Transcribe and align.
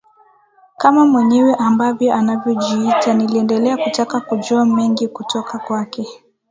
kama 0.77 1.05
mwenyewe 1.05 1.55
ambavyo 1.55 2.13
anavyojiita 2.15 3.13
niliendelea 3.13 3.77
kutaka 3.77 4.19
kujua 4.19 4.65
mengi 4.65 5.07
kutoka 5.07 5.57
kwake 5.59 6.07